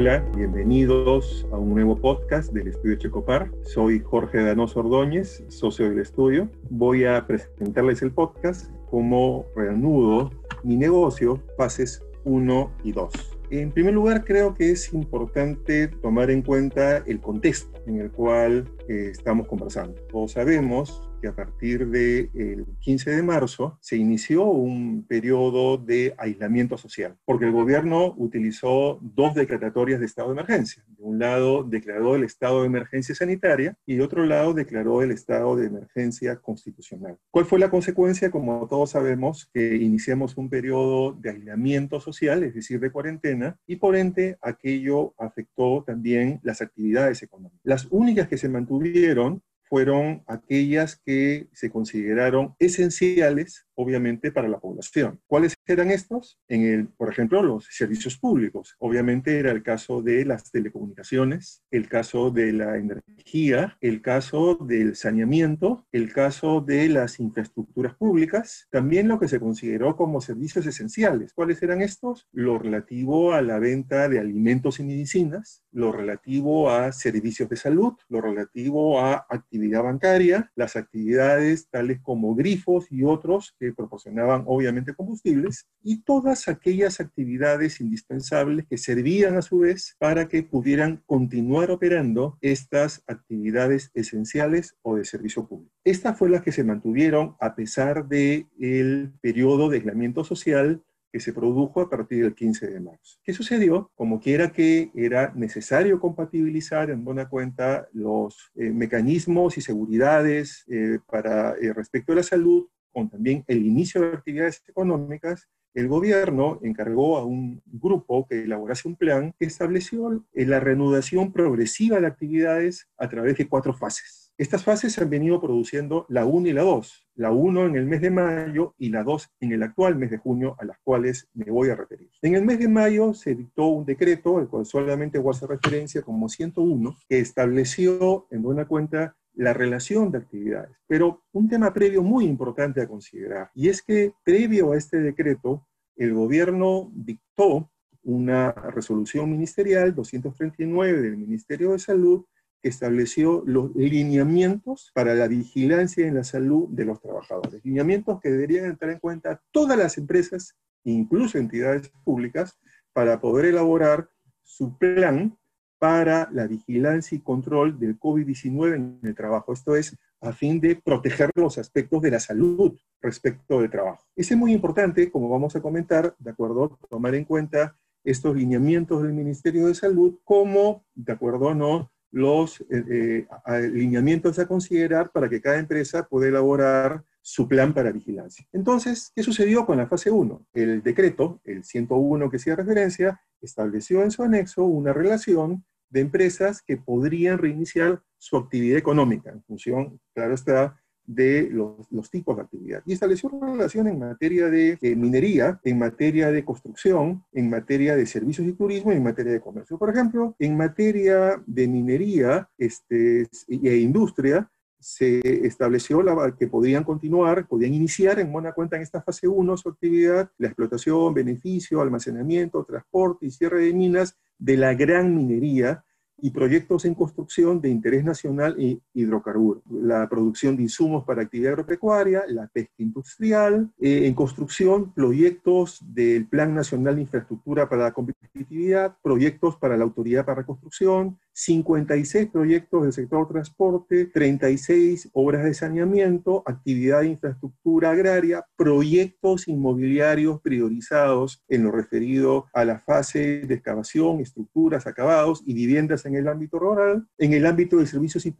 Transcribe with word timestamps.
Hola, 0.00 0.24
bienvenidos 0.36 1.44
a 1.50 1.56
un 1.56 1.74
nuevo 1.74 1.96
podcast 1.96 2.52
del 2.52 2.68
Estudio 2.68 2.94
Checopar. 2.94 3.50
Soy 3.64 3.98
Jorge 3.98 4.44
Danoso 4.44 4.78
Ordóñez, 4.78 5.42
socio 5.48 5.90
del 5.90 5.98
estudio. 5.98 6.48
Voy 6.70 7.04
a 7.04 7.26
presentarles 7.26 8.00
el 8.02 8.12
podcast 8.12 8.70
como 8.88 9.46
reanudo 9.56 10.30
mi 10.62 10.76
negocio, 10.76 11.42
fases 11.56 12.00
1 12.22 12.70
y 12.84 12.92
2. 12.92 13.12
En 13.50 13.72
primer 13.72 13.92
lugar, 13.92 14.24
creo 14.24 14.54
que 14.54 14.70
es 14.70 14.94
importante 14.94 15.88
tomar 15.88 16.30
en 16.30 16.42
cuenta 16.42 16.98
el 16.98 17.20
contexto 17.20 17.80
en 17.88 18.00
el 18.00 18.12
cual 18.12 18.70
eh, 18.88 19.08
estamos 19.10 19.48
conversando. 19.48 20.00
Todos 20.12 20.30
sabemos 20.30 21.07
que 21.20 21.28
a 21.28 21.34
partir 21.34 21.86
del 21.86 22.66
15 22.80 23.10
de 23.10 23.22
marzo 23.22 23.78
se 23.80 23.96
inició 23.96 24.44
un 24.44 25.04
periodo 25.06 25.76
de 25.78 26.14
aislamiento 26.18 26.78
social, 26.78 27.16
porque 27.24 27.46
el 27.46 27.52
gobierno 27.52 28.14
utilizó 28.16 28.98
dos 29.00 29.34
declaratorias 29.34 30.00
de 30.00 30.06
estado 30.06 30.28
de 30.28 30.34
emergencia. 30.34 30.84
De 30.88 31.02
un 31.02 31.18
lado 31.18 31.64
declaró 31.64 32.16
el 32.16 32.24
estado 32.24 32.60
de 32.60 32.66
emergencia 32.66 33.14
sanitaria 33.14 33.76
y 33.86 33.96
de 33.96 34.02
otro 34.02 34.24
lado 34.26 34.54
declaró 34.54 35.02
el 35.02 35.10
estado 35.10 35.56
de 35.56 35.66
emergencia 35.66 36.36
constitucional. 36.36 37.18
¿Cuál 37.30 37.44
fue 37.44 37.58
la 37.58 37.70
consecuencia? 37.70 38.30
Como 38.30 38.66
todos 38.68 38.90
sabemos, 38.90 39.48
que 39.52 39.76
iniciamos 39.76 40.36
un 40.36 40.48
periodo 40.48 41.12
de 41.12 41.30
aislamiento 41.30 42.00
social, 42.00 42.42
es 42.42 42.54
decir, 42.54 42.80
de 42.80 42.90
cuarentena, 42.90 43.58
y 43.66 43.76
por 43.76 43.96
ende 43.96 44.38
aquello 44.40 45.14
afectó 45.18 45.84
también 45.86 46.40
las 46.42 46.60
actividades 46.60 47.22
económicas. 47.22 47.60
Las 47.64 47.86
únicas 47.90 48.28
que 48.28 48.38
se 48.38 48.48
mantuvieron 48.48 49.42
fueron 49.68 50.22
aquellas 50.26 51.00
que 51.04 51.48
se 51.52 51.70
consideraron 51.70 52.54
esenciales 52.58 53.68
obviamente 53.78 54.32
para 54.32 54.48
la 54.48 54.58
población. 54.58 55.20
¿Cuáles 55.28 55.54
eran 55.64 55.92
estos? 55.92 56.40
En 56.48 56.64
el, 56.64 56.88
por 56.88 57.12
ejemplo, 57.12 57.42
los 57.44 57.68
servicios 57.70 58.18
públicos. 58.18 58.74
Obviamente 58.80 59.38
era 59.38 59.52
el 59.52 59.62
caso 59.62 60.02
de 60.02 60.24
las 60.24 60.50
telecomunicaciones, 60.50 61.62
el 61.70 61.88
caso 61.88 62.32
de 62.32 62.52
la 62.52 62.76
energía, 62.76 63.78
el 63.80 64.02
caso 64.02 64.56
del 64.56 64.96
saneamiento, 64.96 65.86
el 65.92 66.12
caso 66.12 66.60
de 66.60 66.88
las 66.88 67.20
infraestructuras 67.20 67.94
públicas, 67.94 68.66
también 68.70 69.06
lo 69.06 69.20
que 69.20 69.28
se 69.28 69.38
consideró 69.38 69.94
como 69.94 70.20
servicios 70.20 70.66
esenciales. 70.66 71.32
¿Cuáles 71.32 71.62
eran 71.62 71.80
estos? 71.80 72.26
Lo 72.32 72.58
relativo 72.58 73.32
a 73.32 73.42
la 73.42 73.60
venta 73.60 74.08
de 74.08 74.18
alimentos 74.18 74.80
y 74.80 74.84
medicinas, 74.84 75.62
lo 75.70 75.92
relativo 75.92 76.68
a 76.70 76.90
servicios 76.90 77.48
de 77.48 77.56
salud, 77.56 77.92
lo 78.08 78.20
relativo 78.20 79.00
a 79.00 79.24
actividad 79.58 79.82
bancaria, 79.82 80.52
las 80.54 80.76
actividades 80.76 81.68
tales 81.68 82.00
como 82.00 82.34
grifos 82.34 82.86
y 82.90 83.02
otros 83.02 83.56
que 83.58 83.72
proporcionaban 83.72 84.44
obviamente 84.46 84.94
combustibles 84.94 85.66
y 85.82 86.02
todas 86.02 86.46
aquellas 86.46 87.00
actividades 87.00 87.80
indispensables 87.80 88.66
que 88.68 88.78
servían 88.78 89.36
a 89.36 89.42
su 89.42 89.58
vez 89.60 89.96
para 89.98 90.28
que 90.28 90.44
pudieran 90.44 91.02
continuar 91.06 91.70
operando 91.72 92.38
estas 92.40 93.02
actividades 93.08 93.90
esenciales 93.94 94.76
o 94.82 94.96
de 94.96 95.04
servicio 95.04 95.46
público. 95.46 95.74
Estas 95.84 96.16
fue 96.16 96.30
las 96.30 96.42
que 96.42 96.52
se 96.52 96.64
mantuvieron 96.64 97.34
a 97.40 97.56
pesar 97.56 98.06
del 98.06 98.46
el 98.60 99.12
periodo 99.20 99.68
de 99.68 99.78
aislamiento 99.78 100.22
social 100.22 100.82
que 101.10 101.20
se 101.20 101.32
produjo 101.32 101.80
a 101.80 101.88
partir 101.88 102.22
del 102.24 102.34
15 102.34 102.68
de 102.68 102.80
marzo. 102.80 103.18
¿Qué 103.22 103.32
sucedió? 103.32 103.90
Como 103.94 104.20
quiera 104.20 104.50
que 104.50 104.90
era 104.94 105.32
necesario 105.34 106.00
compatibilizar 106.00 106.90
en 106.90 107.04
buena 107.04 107.28
cuenta 107.28 107.88
los 107.92 108.50
eh, 108.54 108.70
mecanismos 108.70 109.56
y 109.58 109.60
seguridades 109.60 110.64
eh, 110.68 110.98
para 111.06 111.52
eh, 111.52 111.72
respecto 111.72 112.12
a 112.12 112.16
la 112.16 112.22
salud 112.22 112.66
con 112.92 113.08
también 113.08 113.44
el 113.46 113.64
inicio 113.64 114.00
de 114.00 114.16
actividades 114.16 114.62
económicas, 114.66 115.48
el 115.74 115.88
gobierno 115.88 116.58
encargó 116.62 117.18
a 117.18 117.24
un 117.24 117.62
grupo 117.66 118.26
que 118.26 118.42
elaborase 118.42 118.88
un 118.88 118.96
plan 118.96 119.34
que 119.38 119.46
estableció 119.46 120.24
la 120.32 120.58
reanudación 120.58 121.32
progresiva 121.32 122.00
de 122.00 122.06
actividades 122.06 122.88
a 122.96 123.08
través 123.08 123.36
de 123.36 123.46
cuatro 123.46 123.74
fases. 123.74 124.27
Estas 124.38 124.62
fases 124.62 124.92
se 124.92 125.02
han 125.02 125.10
venido 125.10 125.40
produciendo 125.40 126.06
la 126.08 126.24
1 126.24 126.46
y 126.46 126.52
la 126.52 126.62
2, 126.62 127.08
la 127.16 127.32
1 127.32 127.66
en 127.66 127.74
el 127.74 127.86
mes 127.86 128.00
de 128.00 128.12
mayo 128.12 128.72
y 128.78 128.88
la 128.90 129.02
2 129.02 129.30
en 129.40 129.50
el 129.50 129.64
actual 129.64 129.96
mes 129.96 130.12
de 130.12 130.18
junio, 130.18 130.54
a 130.60 130.64
las 130.64 130.78
cuales 130.78 131.28
me 131.34 131.50
voy 131.50 131.70
a 131.70 131.74
referir. 131.74 132.08
En 132.22 132.36
el 132.36 132.44
mes 132.44 132.60
de 132.60 132.68
mayo 132.68 133.14
se 133.14 133.34
dictó 133.34 133.66
un 133.66 133.84
decreto, 133.84 134.38
el 134.38 134.46
cual 134.46 134.64
solamente 134.64 135.18
voy 135.18 135.34
a 135.34 135.36
hacer 135.36 135.48
referencia 135.48 136.02
como 136.02 136.28
101, 136.28 136.96
que 137.08 137.18
estableció 137.18 138.28
en 138.30 138.42
buena 138.42 138.68
cuenta 138.68 139.16
la 139.34 139.54
relación 139.54 140.12
de 140.12 140.18
actividades. 140.18 140.76
Pero 140.86 141.24
un 141.32 141.48
tema 141.48 141.74
previo 141.74 142.04
muy 142.04 142.24
importante 142.24 142.80
a 142.80 142.86
considerar, 142.86 143.50
y 143.56 143.68
es 143.68 143.82
que 143.82 144.12
previo 144.22 144.70
a 144.70 144.76
este 144.76 145.00
decreto, 145.00 145.66
el 145.96 146.14
gobierno 146.14 146.92
dictó 146.94 147.72
una 148.04 148.52
resolución 148.52 149.32
ministerial 149.32 149.96
239 149.96 151.02
del 151.02 151.16
Ministerio 151.16 151.72
de 151.72 151.80
Salud 151.80 152.24
estableció 152.62 153.42
los 153.46 153.74
lineamientos 153.74 154.90
para 154.94 155.14
la 155.14 155.28
vigilancia 155.28 156.06
en 156.06 156.16
la 156.16 156.24
salud 156.24 156.68
de 156.70 156.84
los 156.84 157.00
trabajadores. 157.00 157.64
Lineamientos 157.64 158.20
que 158.20 158.30
deberían 158.30 158.76
tener 158.76 158.94
en 158.94 159.00
cuenta 159.00 159.42
todas 159.50 159.78
las 159.78 159.98
empresas, 159.98 160.56
incluso 160.84 161.38
entidades 161.38 161.90
públicas, 162.04 162.58
para 162.92 163.20
poder 163.20 163.46
elaborar 163.46 164.10
su 164.42 164.76
plan 164.76 165.36
para 165.78 166.28
la 166.32 166.46
vigilancia 166.46 167.16
y 167.16 167.20
control 167.20 167.78
del 167.78 167.98
COVID-19 167.98 168.74
en 168.74 168.98
el 169.02 169.14
trabajo. 169.14 169.52
Esto 169.52 169.76
es 169.76 169.96
a 170.20 170.32
fin 170.32 170.60
de 170.60 170.74
proteger 170.74 171.30
los 171.36 171.58
aspectos 171.58 172.02
de 172.02 172.10
la 172.10 172.18
salud 172.18 172.76
respecto 173.00 173.60
del 173.60 173.70
trabajo. 173.70 174.04
es 174.16 174.36
muy 174.36 174.52
importante, 174.52 175.10
como 175.12 175.28
vamos 175.28 175.54
a 175.54 175.62
comentar, 175.62 176.16
de 176.18 176.30
acuerdo, 176.30 176.76
tomar 176.90 177.14
en 177.14 177.24
cuenta 177.24 177.76
estos 178.02 178.34
lineamientos 178.34 179.02
del 179.02 179.12
Ministerio 179.12 179.68
de 179.68 179.74
Salud 179.74 180.18
como, 180.24 180.84
de 180.94 181.12
acuerdo, 181.12 181.54
no 181.54 181.92
los 182.10 182.60
eh, 182.70 183.26
eh, 183.46 183.70
lineamientos 183.72 184.38
a 184.38 184.46
considerar 184.46 185.10
para 185.10 185.28
que 185.28 185.40
cada 185.40 185.58
empresa 185.58 186.06
pueda 186.06 186.28
elaborar 186.28 187.04
su 187.20 187.46
plan 187.46 187.74
para 187.74 187.92
vigilancia. 187.92 188.46
Entonces, 188.52 189.12
¿qué 189.14 189.22
sucedió 189.22 189.66
con 189.66 189.76
la 189.76 189.86
fase 189.86 190.10
1? 190.10 190.46
El 190.54 190.82
decreto, 190.82 191.40
el 191.44 191.64
101 191.64 192.30
que 192.30 192.36
hacía 192.38 192.56
referencia, 192.56 193.20
estableció 193.40 194.02
en 194.02 194.10
su 194.10 194.22
anexo 194.22 194.64
una 194.64 194.92
relación 194.92 195.64
de 195.90 196.00
empresas 196.00 196.62
que 196.62 196.76
podrían 196.76 197.38
reiniciar 197.38 198.02
su 198.16 198.36
actividad 198.36 198.78
económica 198.78 199.30
en 199.30 199.42
función, 199.42 200.00
claro 200.14 200.34
está, 200.34 200.80
de 201.08 201.48
los, 201.50 202.10
tipos 202.10 202.36
de 202.36 202.42
actividad. 202.42 202.82
Y 202.86 202.92
estableció 202.92 203.30
una 203.30 203.50
relación 203.50 203.88
en 203.88 203.98
materia 203.98 204.48
de 204.48 204.78
eh, 204.80 204.94
minería, 204.94 205.58
en 205.64 205.78
materia 205.78 206.30
de 206.30 206.44
construcción, 206.44 207.24
en 207.32 207.48
materia 207.48 207.96
de 207.96 208.06
servicios 208.06 208.46
y 208.46 208.52
turismo 208.52 208.92
en 208.92 209.02
materia 209.02 209.32
de 209.32 209.40
comercio. 209.40 209.78
Por 209.78 209.90
ejemplo, 209.90 210.36
en 210.38 210.56
materia 210.56 211.42
de 211.46 211.66
minería 211.66 212.48
este, 212.58 213.26
e 213.48 213.76
industria, 213.78 214.50
se 214.78 215.46
estableció 215.46 216.02
la, 216.02 216.36
que 216.38 216.46
podían 216.46 216.84
continuar, 216.84 217.48
podían 217.48 217.74
iniciar 217.74 218.20
en 218.20 218.30
buena 218.30 218.52
cuenta 218.52 218.76
en 218.76 218.82
esta 218.82 219.02
fase 219.02 219.26
1 219.26 219.56
su 219.56 219.70
actividad, 219.70 220.30
la 220.38 220.48
explotación, 220.48 221.14
beneficio, 221.14 221.80
almacenamiento, 221.80 222.64
transporte 222.64 223.26
y 223.26 223.30
cierre 223.30 223.62
de 223.62 223.72
minas 223.72 224.16
de 224.38 224.56
la 224.56 224.74
gran 224.74 225.16
minería 225.16 225.84
y 226.20 226.30
proyectos 226.30 226.84
en 226.84 226.94
construcción 226.94 227.60
de 227.60 227.68
interés 227.68 228.04
nacional 228.04 228.56
e 228.58 228.78
hidrocarburos. 228.94 229.62
La 229.70 230.08
producción 230.08 230.56
de 230.56 230.64
insumos 230.64 231.04
para 231.04 231.22
actividad 231.22 231.52
agropecuaria, 231.52 232.24
la 232.28 232.46
pesca 232.48 232.74
industrial, 232.78 233.70
eh, 233.80 234.06
en 234.06 234.14
construcción 234.14 234.92
proyectos 234.92 235.80
del 235.82 236.26
Plan 236.26 236.54
Nacional 236.54 236.96
de 236.96 237.02
Infraestructura 237.02 237.68
para 237.68 237.84
la 237.84 237.92
Competitividad, 237.92 238.96
proyectos 239.02 239.56
para 239.56 239.76
la 239.76 239.84
Autoridad 239.84 240.24
para 240.24 240.40
la 240.40 240.46
Construcción, 240.46 241.18
56 241.38 242.30
proyectos 242.30 242.82
del 242.82 242.92
sector 242.92 243.28
transporte, 243.28 244.06
36 244.06 245.10
obras 245.12 245.44
de 245.44 245.54
saneamiento, 245.54 246.42
actividad 246.44 247.02
de 247.02 247.10
infraestructura 247.10 247.92
agraria, 247.92 248.44
proyectos 248.56 249.46
inmobiliarios 249.46 250.40
priorizados 250.40 251.44
en 251.48 251.62
lo 251.62 251.70
referido 251.70 252.46
a 252.52 252.64
la 252.64 252.80
fase 252.80 253.42
de 253.46 253.54
excavación, 253.54 254.18
estructuras, 254.18 254.88
acabados 254.88 255.44
y 255.46 255.54
viviendas 255.54 256.06
en 256.06 256.16
el 256.16 256.26
ámbito 256.26 256.58
rural, 256.58 257.06
en 257.18 257.32
el 257.32 257.46
ámbito 257.46 257.76
de 257.76 257.86
servicios 257.86 258.26
y, 258.26 258.32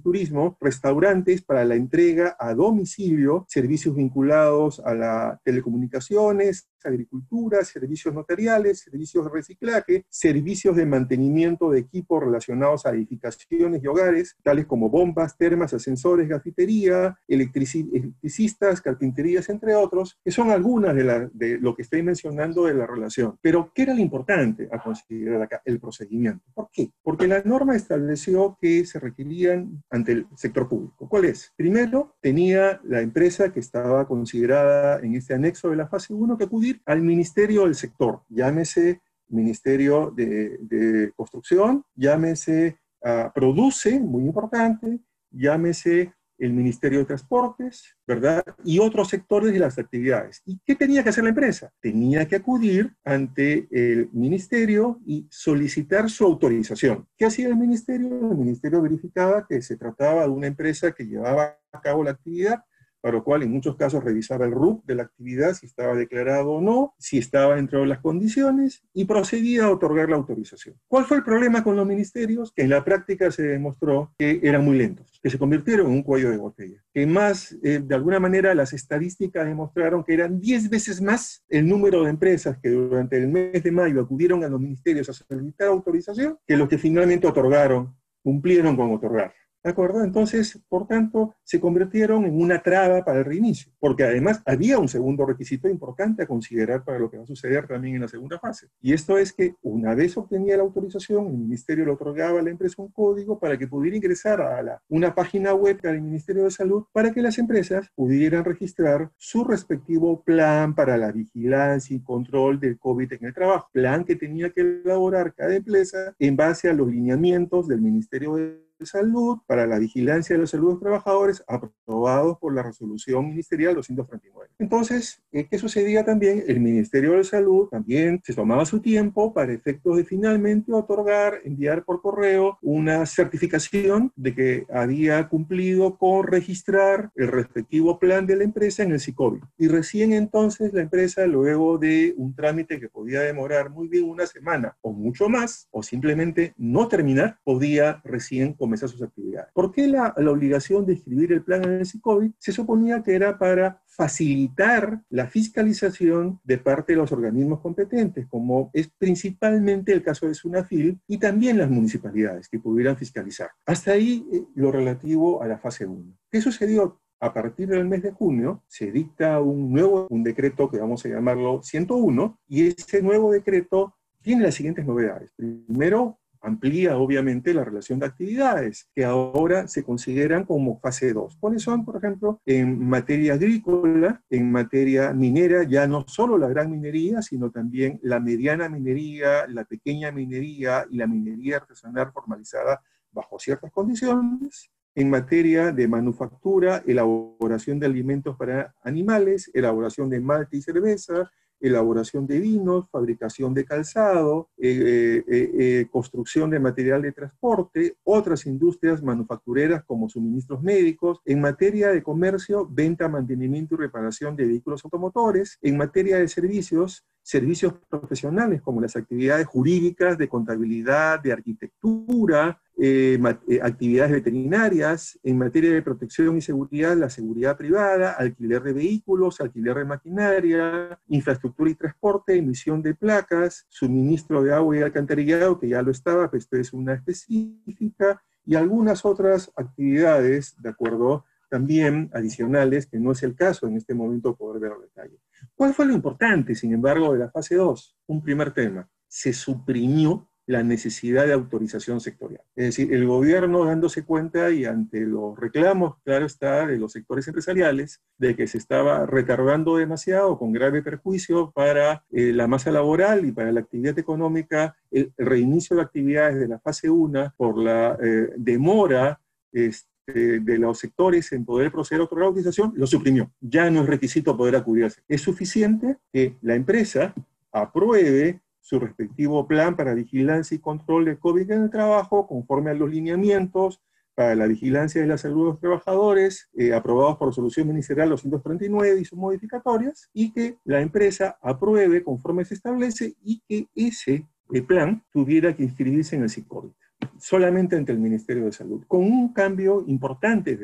turismo, 0.00 0.56
restaurantes 0.58 1.42
para 1.42 1.62
la 1.66 1.74
entrega 1.74 2.36
a 2.38 2.54
domicilio, 2.54 3.44
servicios 3.50 3.94
vinculados 3.94 4.80
a 4.80 4.94
las 4.94 5.42
telecomunicaciones, 5.42 6.70
agricultura, 6.86 7.64
servicios 7.64 8.14
notariales, 8.14 8.80
servicios 8.80 9.24
de 9.24 9.30
reciclaje, 9.30 10.06
servicios 10.08 10.76
de 10.76 10.86
mantenimiento 10.86 11.70
de 11.70 11.80
equipos 11.80 12.22
relacionados 12.46 12.86
a 12.86 12.90
edificaciones 12.90 13.82
y 13.82 13.86
hogares, 13.86 14.36
tales 14.42 14.66
como 14.66 14.88
bombas, 14.88 15.36
termas, 15.36 15.74
ascensores, 15.74 16.28
gafitería, 16.28 17.18
electricistas, 17.26 18.80
carpinterías, 18.80 19.48
entre 19.48 19.74
otros, 19.74 20.18
que 20.24 20.30
son 20.30 20.50
algunas 20.50 20.94
de, 20.94 21.30
de 21.32 21.58
lo 21.58 21.74
que 21.74 21.82
estoy 21.82 22.02
mencionando 22.02 22.64
de 22.64 22.74
la 22.74 22.86
relación. 22.86 23.38
Pero, 23.42 23.72
¿qué 23.74 23.82
era 23.82 23.94
lo 23.94 24.00
importante 24.00 24.68
a 24.70 24.82
considerar 24.82 25.42
acá? 25.42 25.62
El 25.64 25.80
procedimiento. 25.80 26.44
¿Por 26.54 26.68
qué? 26.72 26.90
Porque 27.02 27.26
la 27.26 27.42
norma 27.44 27.74
estableció 27.74 28.56
que 28.60 28.84
se 28.84 29.00
requerían 29.00 29.82
ante 29.90 30.12
el 30.12 30.26
sector 30.36 30.68
público. 30.68 31.08
¿Cuál 31.08 31.26
es? 31.26 31.52
Primero, 31.56 32.16
tenía 32.20 32.80
la 32.84 33.00
empresa 33.00 33.52
que 33.52 33.60
estaba 33.60 34.06
considerada 34.06 35.00
en 35.00 35.14
este 35.14 35.34
anexo 35.34 35.70
de 35.70 35.76
la 35.76 35.88
fase 35.88 36.14
1 36.14 36.38
que 36.38 36.44
acudir 36.44 36.80
al 36.86 37.02
ministerio 37.02 37.64
del 37.64 37.74
sector, 37.74 38.22
llámese 38.28 39.00
Ministerio 39.28 40.12
de, 40.14 41.12
Construcción, 41.16 41.84
llámese 41.94 42.78
uh, 43.02 43.32
Produce, 43.34 43.98
muy 44.00 44.24
importante, 44.24 45.00
llámese 45.30 46.12
el 46.38 46.52
Ministerio 46.52 46.98
de 46.98 47.06
Transportes, 47.06 47.96
¿verdad? 48.06 48.44
Y 48.62 48.78
otros 48.78 49.08
sectores 49.08 49.52
de 49.52 49.58
las 49.58 49.78
actividades. 49.78 50.42
¿Y 50.44 50.60
qué 50.64 50.74
tenía 50.74 51.02
que 51.02 51.08
hacer 51.08 51.24
la 51.24 51.30
empresa? 51.30 51.72
Tenía 51.80 52.26
que 52.28 52.36
acudir 52.36 52.94
ante 53.04 53.66
el 53.70 54.10
ministerio 54.12 55.00
y 55.06 55.26
solicitar 55.30 56.10
su 56.10 56.24
autorización. 56.24 57.06
¿Qué 57.16 57.26
hacía 57.26 57.48
el 57.48 57.56
ministerio? 57.56 58.30
El 58.30 58.36
ministerio 58.36 58.82
verificaba 58.82 59.46
que 59.46 59.62
se 59.62 59.76
trataba 59.76 60.22
de 60.22 60.28
una 60.28 60.46
empresa 60.46 60.92
que 60.92 61.06
llevaba 61.06 61.58
a 61.72 61.80
cabo 61.80 62.04
la 62.04 62.10
actividad 62.10 62.62
para 63.06 63.18
lo 63.18 63.22
cual 63.22 63.44
en 63.44 63.52
muchos 63.52 63.76
casos 63.76 64.02
revisaba 64.02 64.46
el 64.46 64.50
RUP 64.50 64.84
de 64.84 64.96
la 64.96 65.04
actividad, 65.04 65.54
si 65.54 65.66
estaba 65.66 65.94
declarado 65.94 66.50
o 66.50 66.60
no, 66.60 66.92
si 66.98 67.18
estaba 67.18 67.54
dentro 67.54 67.82
de 67.82 67.86
las 67.86 68.00
condiciones 68.00 68.82
y 68.92 69.04
procedía 69.04 69.66
a 69.66 69.70
otorgar 69.70 70.10
la 70.10 70.16
autorización. 70.16 70.74
¿Cuál 70.88 71.04
fue 71.04 71.18
el 71.18 71.22
problema 71.22 71.62
con 71.62 71.76
los 71.76 71.86
ministerios? 71.86 72.50
Que 72.50 72.62
en 72.62 72.70
la 72.70 72.84
práctica 72.84 73.30
se 73.30 73.44
demostró 73.44 74.12
que 74.18 74.40
eran 74.42 74.64
muy 74.64 74.76
lentos, 74.76 75.20
que 75.22 75.30
se 75.30 75.38
convirtieron 75.38 75.86
en 75.86 75.92
un 75.92 76.02
cuello 76.02 76.30
de 76.30 76.36
botella, 76.36 76.82
que 76.92 77.06
más, 77.06 77.56
eh, 77.62 77.80
de 77.80 77.94
alguna 77.94 78.18
manera, 78.18 78.52
las 78.56 78.72
estadísticas 78.72 79.46
demostraron 79.46 80.02
que 80.02 80.14
eran 80.14 80.40
10 80.40 80.68
veces 80.68 81.00
más 81.00 81.44
el 81.48 81.68
número 81.68 82.02
de 82.02 82.10
empresas 82.10 82.58
que 82.58 82.70
durante 82.70 83.18
el 83.18 83.28
mes 83.28 83.62
de 83.62 83.70
mayo 83.70 84.00
acudieron 84.00 84.42
a 84.42 84.48
los 84.48 84.60
ministerios 84.60 85.08
a 85.08 85.12
solicitar 85.12 85.68
autorización 85.68 86.38
que 86.44 86.56
los 86.56 86.68
que 86.68 86.76
finalmente 86.76 87.28
otorgaron, 87.28 87.94
cumplieron 88.24 88.74
con 88.74 88.92
otorgar. 88.92 89.32
¿De 89.66 89.72
acuerdo? 89.72 90.04
Entonces, 90.04 90.60
por 90.68 90.86
tanto, 90.86 91.34
se 91.42 91.58
convirtieron 91.58 92.24
en 92.24 92.40
una 92.40 92.62
traba 92.62 93.04
para 93.04 93.18
el 93.18 93.24
reinicio, 93.24 93.72
porque 93.80 94.04
además 94.04 94.40
había 94.46 94.78
un 94.78 94.86
segundo 94.86 95.26
requisito 95.26 95.68
importante 95.68 96.22
a 96.22 96.26
considerar 96.28 96.84
para 96.84 97.00
lo 97.00 97.10
que 97.10 97.16
va 97.16 97.24
a 97.24 97.26
suceder 97.26 97.66
también 97.66 97.96
en 97.96 98.02
la 98.02 98.06
segunda 98.06 98.38
fase. 98.38 98.68
Y 98.80 98.92
esto 98.92 99.18
es 99.18 99.32
que 99.32 99.56
una 99.62 99.96
vez 99.96 100.16
obtenía 100.16 100.56
la 100.56 100.62
autorización, 100.62 101.26
el 101.26 101.38
ministerio 101.38 101.84
le 101.84 101.90
otorgaba 101.90 102.38
a 102.38 102.42
la 102.44 102.50
empresa 102.50 102.80
un 102.80 102.92
código 102.92 103.40
para 103.40 103.58
que 103.58 103.66
pudiera 103.66 103.96
ingresar 103.96 104.40
a 104.40 104.62
la, 104.62 104.80
una 104.88 105.12
página 105.16 105.52
web 105.52 105.80
del 105.80 106.00
Ministerio 106.00 106.44
de 106.44 106.52
Salud 106.52 106.84
para 106.92 107.12
que 107.12 107.20
las 107.20 107.36
empresas 107.36 107.90
pudieran 107.96 108.44
registrar 108.44 109.10
su 109.16 109.42
respectivo 109.42 110.22
plan 110.22 110.76
para 110.76 110.96
la 110.96 111.10
vigilancia 111.10 111.96
y 111.96 112.04
control 112.04 112.60
del 112.60 112.78
COVID 112.78 113.14
en 113.14 113.24
el 113.24 113.34
trabajo. 113.34 113.68
Plan 113.72 114.04
que 114.04 114.14
tenía 114.14 114.50
que 114.50 114.60
elaborar 114.60 115.34
cada 115.34 115.56
empresa 115.56 116.14
en 116.20 116.36
base 116.36 116.68
a 116.68 116.72
los 116.72 116.86
lineamientos 116.86 117.66
del 117.66 117.80
Ministerio 117.80 118.36
de 118.36 118.65
Salud 118.84 119.38
para 119.46 119.66
la 119.66 119.78
vigilancia 119.78 120.36
de 120.36 120.42
la 120.42 120.46
salud 120.46 120.66
de 120.66 120.72
los 120.74 120.80
trabajadores 120.80 121.42
aprobados 121.46 122.38
por 122.38 122.54
la 122.54 122.62
resolución 122.62 123.28
ministerial 123.28 123.74
239. 123.74 124.50
Entonces, 124.58 125.22
eh, 125.32 125.46
¿qué 125.50 125.58
sucedía 125.58 126.04
también? 126.04 126.44
El 126.46 126.60
Ministerio 126.60 127.12
de 127.12 127.24
Salud 127.24 127.68
también 127.68 128.20
se 128.24 128.34
tomaba 128.34 128.66
su 128.66 128.80
tiempo 128.80 129.32
para 129.32 129.52
efectos 129.52 129.96
de 129.96 130.04
finalmente 130.04 130.72
otorgar, 130.72 131.40
enviar 131.44 131.84
por 131.84 132.02
correo 132.02 132.58
una 132.62 133.06
certificación 133.06 134.12
de 134.16 134.34
que 134.34 134.66
había 134.70 135.28
cumplido 135.28 135.96
con 135.96 136.26
registrar 136.26 137.10
el 137.14 137.28
respectivo 137.28 137.98
plan 137.98 138.26
de 138.26 138.36
la 138.36 138.44
empresa 138.44 138.82
en 138.82 138.92
el 138.92 139.00
SICOVI. 139.00 139.40
Y 139.58 139.68
recién 139.68 140.12
entonces 140.12 140.72
la 140.72 140.82
empresa, 140.82 141.26
luego 141.26 141.78
de 141.78 142.14
un 142.16 142.34
trámite 142.34 142.80
que 142.80 142.88
podía 142.88 143.20
demorar 143.20 143.70
muy 143.70 143.88
bien 143.88 144.04
una 144.04 144.26
semana 144.26 144.76
o 144.80 144.92
mucho 144.92 145.28
más, 145.28 145.68
o 145.70 145.82
simplemente 145.82 146.54
no 146.56 146.88
terminar, 146.88 147.38
podía 147.44 148.00
recién 148.04 148.54
comenzar 148.66 148.88
sus 148.88 149.02
actividades. 149.02 149.50
¿Por 149.54 149.72
qué 149.72 149.86
la, 149.86 150.12
la 150.16 150.30
obligación 150.30 150.84
de 150.84 150.94
escribir 150.94 151.32
el 151.32 151.42
plan 151.42 151.64
en 151.64 151.72
el 151.74 151.86
SICOVI? 151.86 152.34
Se 152.38 152.52
suponía 152.52 153.02
que 153.02 153.14
era 153.14 153.38
para 153.38 153.80
facilitar 153.86 155.02
la 155.08 155.26
fiscalización 155.26 156.40
de 156.44 156.58
parte 156.58 156.92
de 156.92 156.98
los 156.98 157.12
organismos 157.12 157.60
competentes, 157.60 158.26
como 158.26 158.70
es 158.74 158.88
principalmente 158.88 159.92
el 159.92 160.02
caso 160.02 160.26
de 160.26 160.34
Sunafil 160.34 161.00
y 161.06 161.18
también 161.18 161.58
las 161.58 161.70
municipalidades 161.70 162.48
que 162.48 162.58
pudieran 162.58 162.96
fiscalizar. 162.96 163.50
Hasta 163.64 163.92
ahí 163.92 164.26
eh, 164.32 164.44
lo 164.54 164.70
relativo 164.70 165.42
a 165.42 165.48
la 165.48 165.58
fase 165.58 165.86
1. 165.86 166.16
¿Qué 166.30 166.40
sucedió? 166.40 167.00
A 167.18 167.32
partir 167.32 167.68
del 167.68 167.86
mes 167.86 168.02
de 168.02 168.12
junio 168.12 168.62
se 168.68 168.92
dicta 168.92 169.40
un 169.40 169.72
nuevo 169.72 170.06
un 170.10 170.22
decreto 170.22 170.70
que 170.70 170.78
vamos 170.78 171.04
a 171.06 171.08
llamarlo 171.08 171.62
101 171.62 172.38
y 172.46 172.66
ese 172.66 173.00
nuevo 173.00 173.32
decreto 173.32 173.96
tiene 174.20 174.42
las 174.42 174.54
siguientes 174.54 174.84
novedades. 174.84 175.32
Primero, 175.34 176.18
amplía 176.46 176.96
obviamente 176.96 177.52
la 177.52 177.64
relación 177.64 177.98
de 177.98 178.06
actividades 178.06 178.88
que 178.94 179.04
ahora 179.04 179.66
se 179.66 179.82
consideran 179.82 180.44
como 180.44 180.78
fase 180.78 181.12
2. 181.12 181.36
¿Cuáles 181.40 181.62
son, 181.62 181.84
por 181.84 181.96
ejemplo, 181.96 182.40
en 182.46 182.88
materia 182.88 183.34
agrícola, 183.34 184.22
en 184.30 184.52
materia 184.52 185.12
minera, 185.12 185.64
ya 185.64 185.88
no 185.88 186.04
solo 186.06 186.38
la 186.38 186.48
gran 186.48 186.70
minería, 186.70 187.20
sino 187.20 187.50
también 187.50 187.98
la 188.02 188.20
mediana 188.20 188.68
minería, 188.68 189.46
la 189.48 189.64
pequeña 189.64 190.12
minería 190.12 190.86
y 190.88 190.98
la 190.98 191.08
minería 191.08 191.56
artesanal 191.56 192.12
formalizada 192.12 192.80
bajo 193.10 193.38
ciertas 193.38 193.72
condiciones, 193.72 194.70
en 194.94 195.10
materia 195.10 195.72
de 195.72 195.88
manufactura, 195.88 196.82
elaboración 196.86 197.80
de 197.80 197.86
alimentos 197.86 198.36
para 198.36 198.74
animales, 198.82 199.50
elaboración 199.52 200.08
de 200.08 200.20
malte 200.20 200.58
y 200.58 200.62
cerveza, 200.62 201.30
elaboración 201.66 202.26
de 202.26 202.40
vinos, 202.40 202.88
fabricación 202.90 203.54
de 203.54 203.64
calzado, 203.64 204.48
eh, 204.58 205.22
eh, 205.26 205.50
eh, 205.58 205.86
construcción 205.90 206.50
de 206.50 206.60
material 206.60 207.02
de 207.02 207.12
transporte, 207.12 207.96
otras 208.04 208.46
industrias 208.46 209.02
manufactureras 209.02 209.84
como 209.84 210.08
suministros 210.08 210.62
médicos, 210.62 211.20
en 211.24 211.40
materia 211.40 211.88
de 211.88 212.02
comercio, 212.02 212.66
venta, 212.70 213.08
mantenimiento 213.08 213.74
y 213.74 213.78
reparación 213.78 214.36
de 214.36 214.46
vehículos 214.46 214.84
automotores, 214.84 215.58
en 215.62 215.76
materia 215.76 216.18
de 216.18 216.28
servicios, 216.28 217.04
servicios 217.22 217.74
profesionales 217.88 218.62
como 218.62 218.80
las 218.80 218.96
actividades 218.96 219.46
jurídicas, 219.46 220.16
de 220.18 220.28
contabilidad, 220.28 221.20
de 221.20 221.32
arquitectura, 221.32 222.60
eh, 222.78 223.18
actividades 223.62 224.12
veterinarias, 224.12 225.18
en 225.22 225.38
materia 225.38 225.72
de 225.72 225.80
protección 225.80 226.36
y 226.36 226.42
seguridad, 226.42 226.94
la 226.96 227.08
seguridad 227.08 227.56
privada, 227.56 228.12
alquiler 228.12 228.62
de 228.62 228.74
vehículos, 228.74 229.40
alquiler 229.40 229.76
de 229.76 229.84
maquinaria, 229.86 231.00
infraestructura 231.08 231.70
y 231.70 231.74
transporte, 231.74 232.36
emisión 232.36 232.82
de 232.82 232.94
placas, 232.94 233.64
suministro 233.68 234.42
de 234.42 234.52
agua 234.52 234.76
y 234.76 234.82
alcantarillado, 234.82 235.58
que 235.58 235.68
ya 235.68 235.80
lo 235.80 235.90
estaba, 235.90 236.30
pero 236.30 236.38
esto 236.38 236.56
es 236.56 236.72
una 236.74 236.94
específica, 236.94 238.22
y 238.44 238.54
algunas 238.54 239.04
otras 239.04 239.50
actividades, 239.56 240.54
de 240.60 240.68
acuerdo, 240.68 241.24
también 241.48 242.10
adicionales, 242.12 242.86
que 242.86 242.98
no 242.98 243.12
es 243.12 243.22
el 243.22 243.34
caso 243.34 243.66
en 243.66 243.76
este 243.76 243.94
momento 243.94 244.36
poder 244.36 244.60
ver 244.60 244.72
detalle. 244.82 245.18
¿Cuál 245.54 245.72
fue 245.72 245.86
lo 245.86 245.94
importante, 245.94 246.54
sin 246.54 246.72
embargo, 246.72 247.12
de 247.12 247.20
la 247.20 247.30
fase 247.30 247.54
2? 247.54 247.96
Un 248.08 248.22
primer 248.22 248.52
tema, 248.52 248.88
se 249.08 249.32
suprimió 249.32 250.28
la 250.46 250.62
necesidad 250.62 251.26
de 251.26 251.32
autorización 251.32 252.00
sectorial. 252.00 252.42
Es 252.54 252.66
decir, 252.66 252.92
el 252.94 253.06
gobierno 253.06 253.64
dándose 253.64 254.04
cuenta 254.04 254.50
y 254.50 254.64
ante 254.64 255.00
los 255.00 255.38
reclamos, 255.38 255.96
claro 256.04 256.24
está, 256.24 256.66
de 256.66 256.78
los 256.78 256.92
sectores 256.92 257.26
empresariales, 257.26 258.00
de 258.16 258.36
que 258.36 258.46
se 258.46 258.58
estaba 258.58 259.06
retardando 259.06 259.76
demasiado 259.76 260.38
con 260.38 260.52
grave 260.52 260.82
perjuicio 260.82 261.50
para 261.50 262.04
eh, 262.12 262.32
la 262.32 262.46
masa 262.46 262.70
laboral 262.70 263.26
y 263.26 263.32
para 263.32 263.50
la 263.50 263.60
actividad 263.60 263.98
económica, 263.98 264.76
el 264.90 265.12
reinicio 265.18 265.76
de 265.76 265.82
actividades 265.82 266.38
de 266.38 266.48
la 266.48 266.60
fase 266.60 266.88
1 266.88 267.34
por 267.36 267.58
la 267.58 267.98
eh, 268.00 268.32
demora 268.36 269.20
este, 269.52 270.40
de 270.40 270.58
los 270.58 270.78
sectores 270.78 271.32
en 271.32 271.44
poder 271.44 271.72
proceder 271.72 272.00
a 272.00 272.04
otorgar 272.04 272.28
autorización, 272.28 272.72
lo 272.76 272.86
suprimió. 272.86 273.32
Ya 273.40 273.68
no 273.70 273.82
es 273.82 273.88
requisito 273.88 274.36
poder 274.36 274.54
acudirse. 274.54 275.02
Es 275.08 275.22
suficiente 275.22 275.96
que 276.12 276.36
la 276.42 276.54
empresa 276.54 277.12
apruebe 277.50 278.40
su 278.66 278.80
respectivo 278.80 279.46
plan 279.46 279.76
para 279.76 279.94
vigilancia 279.94 280.56
y 280.56 280.58
control 280.58 281.04
de 281.04 281.18
COVID 281.20 281.48
en 281.52 281.62
el 281.62 281.70
trabajo, 281.70 282.26
conforme 282.26 282.72
a 282.72 282.74
los 282.74 282.90
lineamientos 282.90 283.80
para 284.16 284.34
la 284.34 284.48
vigilancia 284.48 285.00
de 285.00 285.06
la 285.06 285.18
salud 285.18 285.44
de 285.44 285.50
los 285.50 285.60
trabajadores, 285.60 286.48
eh, 286.54 286.74
aprobados 286.74 287.16
por 287.16 287.28
resolución 287.28 287.68
ministerial 287.68 288.08
239 288.08 289.00
y 289.00 289.04
sus 289.04 289.16
modificatorias, 289.16 290.10
y 290.12 290.32
que 290.32 290.56
la 290.64 290.80
empresa 290.80 291.38
apruebe 291.42 292.02
conforme 292.02 292.44
se 292.44 292.54
establece 292.54 293.14
y 293.22 293.40
que 293.48 293.68
ese 293.76 294.26
eh, 294.52 294.62
plan 294.62 295.00
tuviera 295.12 295.54
que 295.54 295.62
inscribirse 295.62 296.16
en 296.16 296.24
el 296.24 296.30
CICOVID, 296.30 296.72
solamente 297.20 297.76
ante 297.76 297.92
el 297.92 298.00
Ministerio 298.00 298.46
de 298.46 298.52
Salud, 298.52 298.82
con 298.88 299.04
un 299.04 299.32
cambio 299.32 299.84
importante 299.86 300.56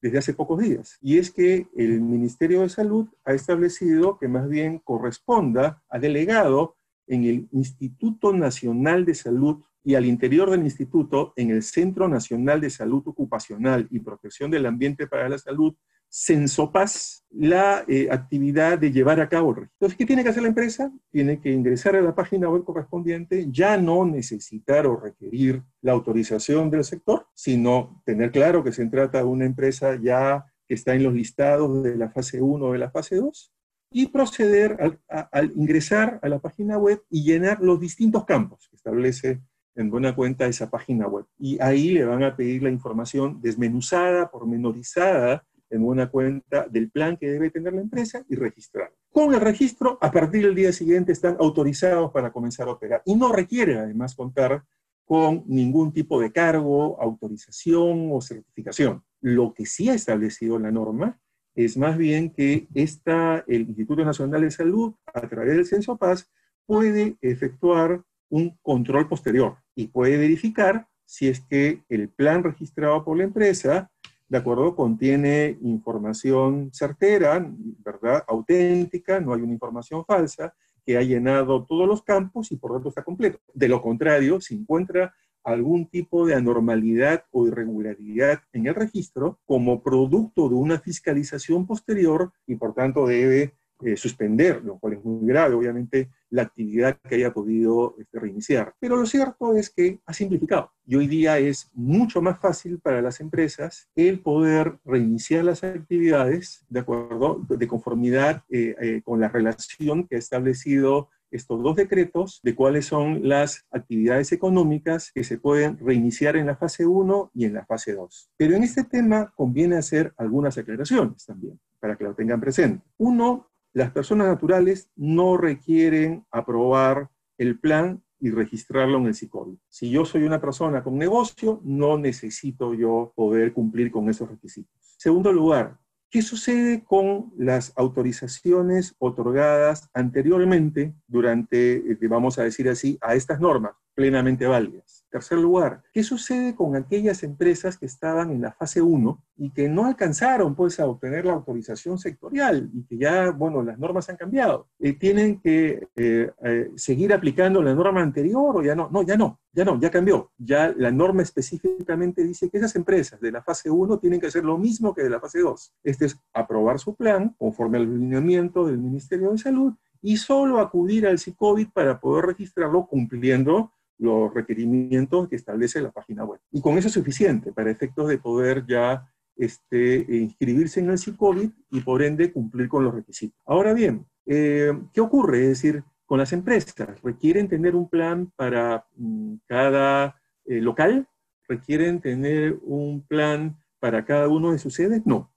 desde 0.00 0.18
hace 0.18 0.32
pocos 0.32 0.60
días, 0.60 0.96
y 1.00 1.18
es 1.18 1.32
que 1.32 1.66
el 1.74 2.00
Ministerio 2.02 2.60
de 2.60 2.68
Salud 2.68 3.08
ha 3.24 3.32
establecido 3.32 4.16
que 4.16 4.28
más 4.28 4.48
bien 4.48 4.78
corresponda 4.78 5.82
a 5.88 5.98
delegado 5.98 6.75
en 7.06 7.24
el 7.24 7.48
Instituto 7.52 8.32
Nacional 8.32 9.04
de 9.04 9.14
Salud 9.14 9.62
y 9.84 9.94
al 9.94 10.04
interior 10.04 10.50
del 10.50 10.62
instituto, 10.62 11.32
en 11.36 11.50
el 11.50 11.62
Centro 11.62 12.08
Nacional 12.08 12.60
de 12.60 12.70
Salud 12.70 13.02
Ocupacional 13.06 13.86
y 13.90 14.00
Protección 14.00 14.50
del 14.50 14.66
Ambiente 14.66 15.06
para 15.06 15.28
la 15.28 15.38
Salud, 15.38 15.74
Censopas, 16.08 17.24
la 17.30 17.84
eh, 17.86 18.08
actividad 18.10 18.78
de 18.78 18.90
llevar 18.90 19.20
a 19.20 19.28
cabo 19.28 19.50
el 19.50 19.56
registro. 19.56 19.76
Entonces, 19.76 19.98
¿qué 19.98 20.06
tiene 20.06 20.24
que 20.24 20.30
hacer 20.30 20.42
la 20.42 20.48
empresa? 20.48 20.92
Tiene 21.10 21.40
que 21.40 21.52
ingresar 21.52 21.94
a 21.94 22.00
la 22.00 22.14
página 22.14 22.48
web 22.48 22.64
correspondiente, 22.64 23.46
ya 23.50 23.76
no 23.76 24.04
necesitar 24.04 24.86
o 24.86 24.96
requerir 24.96 25.62
la 25.82 25.92
autorización 25.92 26.70
del 26.70 26.84
sector, 26.84 27.26
sino 27.34 28.02
tener 28.04 28.32
claro 28.32 28.64
que 28.64 28.72
se 28.72 28.86
trata 28.86 29.18
de 29.18 29.24
una 29.24 29.44
empresa 29.44 29.98
ya 30.02 30.44
que 30.66 30.74
está 30.74 30.94
en 30.94 31.04
los 31.04 31.14
listados 31.14 31.82
de 31.84 31.96
la 31.96 32.10
fase 32.10 32.42
1 32.42 32.64
o 32.64 32.72
de 32.72 32.78
la 32.78 32.90
fase 32.90 33.16
2 33.16 33.52
y 33.96 34.08
proceder 34.08 35.00
al, 35.08 35.52
ingresar 35.56 36.20
a 36.20 36.28
la 36.28 36.38
página 36.38 36.76
web 36.76 37.02
y 37.08 37.22
llenar 37.22 37.62
los 37.62 37.80
distintos 37.80 38.26
campos 38.26 38.68
que 38.68 38.76
establece 38.76 39.40
en 39.74 39.88
buena 39.88 40.14
cuenta 40.14 40.46
esa 40.46 40.68
página 40.68 41.08
web. 41.08 41.24
Y 41.38 41.58
ahí 41.62 41.92
le 41.92 42.04
van 42.04 42.22
a 42.22 42.36
pedir 42.36 42.62
la 42.62 42.68
información 42.68 43.40
desmenuzada, 43.40 44.30
pormenorizada, 44.30 45.46
en 45.70 45.82
buena 45.82 46.10
cuenta 46.10 46.66
del 46.68 46.90
plan 46.90 47.16
que 47.16 47.30
debe 47.30 47.50
tener 47.50 47.72
la 47.72 47.80
empresa 47.80 48.22
y 48.28 48.36
registrar. 48.36 48.92
Con 49.10 49.32
el 49.32 49.40
registro, 49.40 49.96
a 50.02 50.12
partir 50.12 50.42
del 50.42 50.54
día 50.54 50.74
siguiente 50.74 51.12
están 51.12 51.38
autorizados 51.40 52.12
para 52.12 52.30
comenzar 52.30 52.68
a 52.68 52.72
operar 52.72 53.00
y 53.06 53.14
no 53.14 53.32
requieren 53.32 53.78
además 53.78 54.14
contar 54.14 54.62
con 55.06 55.42
ningún 55.46 55.94
tipo 55.94 56.20
de 56.20 56.30
cargo, 56.32 57.00
autorización 57.00 58.10
o 58.12 58.20
certificación. 58.20 59.02
Lo 59.22 59.54
que 59.54 59.64
sí 59.64 59.88
ha 59.88 59.94
establecido 59.94 60.58
la 60.58 60.70
norma 60.70 61.18
es 61.56 61.76
más 61.78 61.96
bien 61.96 62.30
que 62.30 62.68
esta, 62.74 63.42
el 63.48 63.62
Instituto 63.62 64.04
Nacional 64.04 64.42
de 64.42 64.50
Salud, 64.50 64.94
a 65.12 65.22
través 65.22 65.56
del 65.56 65.66
Censo 65.66 65.96
Paz, 65.96 66.30
puede 66.66 67.16
efectuar 67.22 68.02
un 68.28 68.56
control 68.62 69.08
posterior 69.08 69.56
y 69.74 69.86
puede 69.86 70.18
verificar 70.18 70.86
si 71.06 71.28
es 71.28 71.40
que 71.40 71.82
el 71.88 72.10
plan 72.10 72.44
registrado 72.44 73.02
por 73.04 73.16
la 73.16 73.24
empresa, 73.24 73.90
de 74.28 74.38
acuerdo, 74.38 74.76
contiene 74.76 75.56
información 75.62 76.70
certera, 76.74 77.50
¿verdad? 77.78 78.24
Auténtica, 78.28 79.18
no 79.20 79.32
hay 79.32 79.40
una 79.40 79.52
información 79.52 80.04
falsa, 80.04 80.52
que 80.84 80.98
ha 80.98 81.02
llenado 81.02 81.64
todos 81.64 81.88
los 81.88 82.02
campos 82.02 82.52
y 82.52 82.56
por 82.56 82.70
lo 82.70 82.76
tanto 82.76 82.90
está 82.90 83.02
completo. 83.02 83.40
De 83.54 83.68
lo 83.68 83.80
contrario, 83.80 84.40
si 84.40 84.56
encuentra 84.56 85.14
algún 85.46 85.86
tipo 85.86 86.26
de 86.26 86.34
anormalidad 86.34 87.24
o 87.30 87.46
irregularidad 87.46 88.40
en 88.52 88.66
el 88.66 88.74
registro 88.74 89.38
como 89.46 89.82
producto 89.82 90.48
de 90.48 90.56
una 90.56 90.80
fiscalización 90.80 91.66
posterior 91.66 92.32
y 92.46 92.56
por 92.56 92.74
tanto 92.74 93.06
debe 93.06 93.54
eh, 93.84 93.96
suspender, 93.96 94.64
lo 94.64 94.78
cual 94.78 94.94
es 94.94 95.04
muy 95.04 95.28
grave, 95.28 95.54
obviamente, 95.54 96.10
la 96.30 96.42
actividad 96.42 96.98
que 97.06 97.16
haya 97.16 97.32
podido 97.32 97.94
este, 97.98 98.18
reiniciar. 98.18 98.74
Pero 98.80 98.96
lo 98.96 99.04
cierto 99.04 99.54
es 99.54 99.68
que 99.68 100.00
ha 100.06 100.14
simplificado 100.14 100.72
y 100.86 100.96
hoy 100.96 101.06
día 101.06 101.38
es 101.38 101.70
mucho 101.74 102.22
más 102.22 102.40
fácil 102.40 102.80
para 102.80 103.02
las 103.02 103.20
empresas 103.20 103.88
el 103.94 104.20
poder 104.20 104.78
reiniciar 104.84 105.44
las 105.44 105.62
actividades 105.62 106.64
de 106.70 106.80
acuerdo, 106.80 107.44
de 107.48 107.68
conformidad 107.68 108.44
eh, 108.48 108.74
eh, 108.80 109.02
con 109.04 109.20
la 109.20 109.28
relación 109.28 110.08
que 110.08 110.16
ha 110.16 110.20
establecido 110.20 111.10
estos 111.30 111.62
dos 111.62 111.76
decretos 111.76 112.40
de 112.42 112.54
cuáles 112.54 112.86
son 112.86 113.28
las 113.28 113.66
actividades 113.70 114.32
económicas 114.32 115.10
que 115.12 115.24
se 115.24 115.38
pueden 115.38 115.78
reiniciar 115.78 116.36
en 116.36 116.46
la 116.46 116.56
fase 116.56 116.86
1 116.86 117.30
y 117.34 117.44
en 117.44 117.54
la 117.54 117.66
fase 117.66 117.94
2. 117.94 118.30
Pero 118.36 118.54
en 118.54 118.62
este 118.62 118.84
tema 118.84 119.32
conviene 119.36 119.76
hacer 119.76 120.12
algunas 120.16 120.56
aclaraciones 120.58 121.24
también, 121.26 121.58
para 121.80 121.96
que 121.96 122.04
lo 122.04 122.14
tengan 122.14 122.40
presente. 122.40 122.84
Uno, 122.98 123.48
las 123.72 123.90
personas 123.90 124.26
naturales 124.28 124.90
no 124.96 125.36
requieren 125.36 126.24
aprobar 126.30 127.10
el 127.38 127.58
plan 127.58 128.02
y 128.18 128.30
registrarlo 128.30 128.98
en 128.98 129.06
el 129.06 129.14
SICOBI. 129.14 129.58
Si 129.68 129.90
yo 129.90 130.04
soy 130.04 130.22
una 130.22 130.40
persona 130.40 130.82
con 130.82 130.96
negocio, 130.96 131.60
no 131.64 131.98
necesito 131.98 132.72
yo 132.74 133.12
poder 133.14 133.52
cumplir 133.52 133.90
con 133.90 134.08
esos 134.08 134.28
requisitos. 134.28 134.74
Segundo 134.96 135.32
lugar, 135.32 135.78
¿qué 136.10 136.22
sucede 136.22 136.84
con 136.84 137.32
las 137.36 137.72
autorizaciones 137.76 138.94
otorgadas 138.98 139.90
anteriormente 139.92 140.94
durante, 141.06 141.76
eh, 141.76 141.98
vamos 142.08 142.38
a 142.38 142.44
decir 142.44 142.68
así, 142.68 142.98
a 143.00 143.14
estas 143.14 143.40
normas 143.40 143.74
plenamente 143.94 144.46
válidas? 144.46 144.95
Tercer 145.10 145.38
lugar, 145.38 145.82
¿qué 145.92 146.02
sucede 146.02 146.54
con 146.54 146.74
aquellas 146.74 147.22
empresas 147.22 147.78
que 147.78 147.86
estaban 147.86 148.30
en 148.30 148.42
la 148.42 148.52
fase 148.52 148.82
1 148.82 149.22
y 149.36 149.50
que 149.50 149.68
no 149.68 149.86
alcanzaron 149.86 150.54
pues 150.54 150.80
a 150.80 150.86
obtener 150.86 151.24
la 151.24 151.34
autorización 151.34 151.98
sectorial 151.98 152.70
y 152.74 152.84
que 152.84 152.98
ya, 152.98 153.30
bueno, 153.30 153.62
las 153.62 153.78
normas 153.78 154.08
han 154.10 154.16
cambiado? 154.16 154.68
Eh, 154.80 154.94
¿Tienen 154.94 155.40
que 155.40 155.88
eh, 155.94 156.30
eh, 156.42 156.70
seguir 156.74 157.12
aplicando 157.12 157.62
la 157.62 157.74
norma 157.74 158.02
anterior 158.02 158.56
o 158.56 158.62
ya 158.62 158.74
no? 158.74 158.88
No, 158.90 159.02
ya 159.02 159.16
no, 159.16 159.38
ya 159.52 159.64
no, 159.64 159.80
ya 159.80 159.90
cambió. 159.90 160.32
Ya 160.38 160.74
la 160.76 160.90
norma 160.90 161.22
específicamente 161.22 162.24
dice 162.24 162.50
que 162.50 162.58
esas 162.58 162.74
empresas 162.74 163.20
de 163.20 163.30
la 163.30 163.42
fase 163.42 163.70
1 163.70 163.98
tienen 163.98 164.20
que 164.20 164.26
hacer 164.26 164.44
lo 164.44 164.58
mismo 164.58 164.92
que 164.92 165.02
de 165.02 165.10
la 165.10 165.20
fase 165.20 165.40
2. 165.40 165.74
Este 165.84 166.06
es 166.06 166.20
aprobar 166.34 166.78
su 166.80 166.96
plan 166.96 167.34
conforme 167.38 167.78
al 167.78 167.84
lineamiento 167.84 168.66
del 168.66 168.78
Ministerio 168.78 169.30
de 169.30 169.38
Salud 169.38 169.72
y 170.02 170.16
solo 170.16 170.60
acudir 170.60 171.06
al 171.06 171.18
CICOVID 171.18 171.68
para 171.72 172.00
poder 172.00 172.26
registrarlo 172.26 172.86
cumpliendo 172.86 173.72
los 173.98 174.32
requerimientos 174.34 175.28
que 175.28 175.36
establece 175.36 175.80
la 175.80 175.90
página 175.90 176.24
web. 176.24 176.40
Y 176.50 176.60
con 176.60 176.76
eso 176.78 176.88
es 176.88 176.94
suficiente 176.94 177.52
para 177.52 177.70
efectos 177.70 178.08
de 178.08 178.18
poder 178.18 178.64
ya 178.66 179.10
este, 179.36 180.06
inscribirse 180.08 180.80
en 180.80 180.90
el 180.90 180.98
CICOVID 180.98 181.50
y 181.70 181.80
por 181.80 182.02
ende 182.02 182.32
cumplir 182.32 182.68
con 182.68 182.84
los 182.84 182.94
requisitos. 182.94 183.40
Ahora 183.46 183.74
bien, 183.74 184.06
eh, 184.26 184.72
¿qué 184.92 185.00
ocurre? 185.00 185.42
Es 185.42 185.48
decir, 185.48 185.84
con 186.06 186.18
las 186.18 186.32
empresas, 186.32 187.02
¿requieren 187.02 187.48
tener 187.48 187.74
un 187.74 187.88
plan 187.88 188.32
para 188.36 188.86
mm, 188.96 189.34
cada 189.46 190.20
eh, 190.44 190.60
local? 190.60 191.08
¿Requieren 191.48 192.00
tener 192.00 192.58
un 192.62 193.04
plan 193.06 193.56
para 193.78 194.04
cada 194.04 194.28
uno 194.28 194.52
de 194.52 194.58
sus 194.58 194.74
sedes? 194.74 195.02
No. 195.04 195.32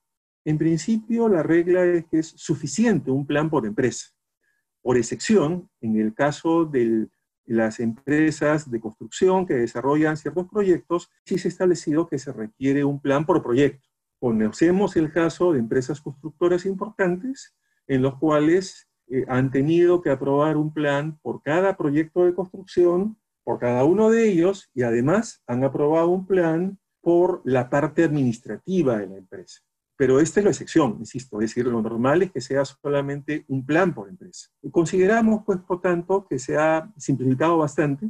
En 0.45 0.57
principio, 0.57 1.27
la 1.27 1.43
regla 1.43 1.85
es 1.85 2.05
que 2.05 2.19
es 2.19 2.27
suficiente 2.27 3.11
un 3.11 3.27
plan 3.27 3.49
por 3.49 3.65
empresa. 3.65 4.07
Por 4.81 4.97
excepción, 4.97 5.69
en 5.81 5.99
el 5.99 6.13
caso 6.13 6.65
del 6.65 7.11
las 7.49 7.79
empresas 7.79 8.69
de 8.69 8.79
construcción 8.79 9.47
que 9.47 9.55
desarrollan 9.55 10.17
ciertos 10.17 10.47
proyectos, 10.47 11.09
sí 11.25 11.39
se 11.39 11.47
ha 11.47 11.49
establecido 11.49 12.07
que 12.07 12.19
se 12.19 12.31
requiere 12.31 12.83
un 12.83 13.01
plan 13.01 13.25
por 13.25 13.41
proyecto. 13.41 13.87
Conocemos 14.19 14.95
el 14.95 15.11
caso 15.11 15.51
de 15.51 15.59
empresas 15.59 15.99
constructoras 15.99 16.67
importantes 16.67 17.55
en 17.87 18.03
los 18.03 18.19
cuales 18.19 18.87
eh, 19.07 19.25
han 19.27 19.49
tenido 19.49 20.01
que 20.01 20.11
aprobar 20.11 20.57
un 20.57 20.71
plan 20.71 21.17
por 21.23 21.41
cada 21.41 21.75
proyecto 21.75 22.23
de 22.23 22.35
construcción, 22.35 23.17
por 23.43 23.57
cada 23.57 23.83
uno 23.83 24.11
de 24.11 24.29
ellos, 24.29 24.69
y 24.75 24.83
además 24.83 25.41
han 25.47 25.63
aprobado 25.63 26.09
un 26.09 26.27
plan 26.27 26.77
por 27.01 27.41
la 27.45 27.71
parte 27.71 28.03
administrativa 28.03 28.99
de 28.99 29.07
la 29.07 29.17
empresa. 29.17 29.61
Pero 29.99 30.21
esta 30.21 30.39
es 30.39 30.45
la 30.45 30.51
excepción, 30.51 30.95
insisto, 30.97 31.41
es 31.41 31.49
decir, 31.49 31.65
lo 31.65 31.81
normal 31.81 32.21
es 32.21 32.31
que 32.31 32.39
sea 32.39 32.63
solamente 32.63 33.43
un 33.49 33.65
plan 33.65 33.93
por 33.93 34.07
empresa. 34.07 34.47
consideramos, 34.71 35.43
pues, 35.45 35.59
por 35.59 35.81
tanto, 35.81 36.25
que 36.25 36.39
se 36.39 36.55
ha 36.57 36.89
simplificado 36.95 37.57
bastante. 37.57 38.09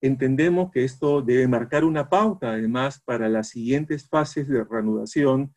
Entendemos 0.00 0.72
que 0.72 0.82
esto 0.82 1.22
debe 1.22 1.46
marcar 1.46 1.84
una 1.84 2.08
pauta, 2.08 2.50
además, 2.50 3.00
para 3.04 3.28
las 3.28 3.50
siguientes 3.50 4.08
fases 4.08 4.48
de 4.48 4.64
reanudación 4.64 5.54